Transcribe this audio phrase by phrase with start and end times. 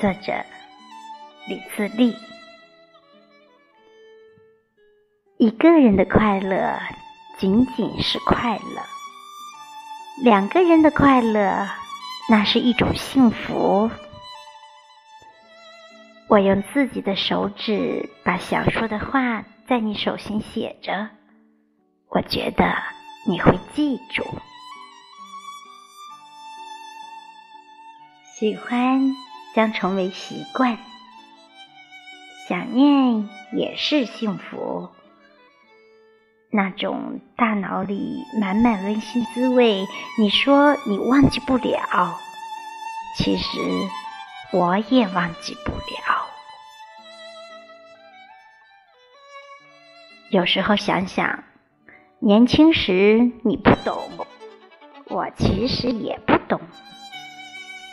[0.00, 0.32] 作者
[1.46, 2.16] 李自立。
[5.36, 6.80] 一个人的快乐
[7.36, 8.82] 仅仅是快乐，
[10.24, 11.68] 两个人的快乐
[12.30, 13.90] 那是一种幸福。
[16.28, 21.10] 我用自己的手指把想说的话在你手心写着，
[22.08, 22.74] 我觉得
[23.26, 24.24] 你会记住。
[28.38, 29.29] 喜欢。
[29.54, 30.78] 将成为习惯，
[32.48, 34.88] 想念也是幸福。
[36.52, 39.86] 那种大脑里满满温馨滋味，
[40.18, 42.18] 你说你忘记不了，
[43.16, 43.58] 其实
[44.52, 46.26] 我也忘记不了。
[50.30, 51.44] 有时候想想，
[52.18, 54.08] 年轻时你不懂，
[55.06, 56.60] 我其实也不懂。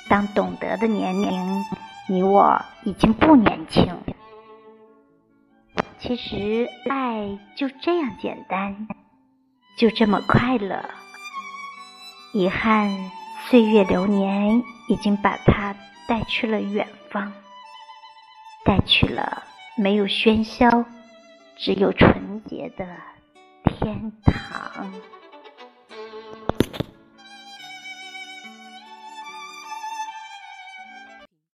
[0.09, 1.65] 当懂得的年龄，
[2.07, 3.97] 你我已经不年轻。
[5.99, 8.87] 其实爱就这样简单，
[9.77, 10.83] 就这么快乐。
[12.33, 13.11] 遗憾，
[13.49, 15.75] 岁月流年已经把它
[16.07, 17.33] 带去了远方，
[18.63, 19.43] 带去了
[19.75, 20.85] 没有喧嚣，
[21.57, 22.85] 只有纯洁的
[23.63, 24.93] 天堂。